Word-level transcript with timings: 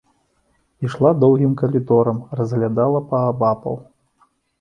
Ішла 0.87 1.09
доўгім 1.23 1.53
калідорам, 1.61 2.17
разглядала 2.39 3.03
паабапал. 3.13 3.77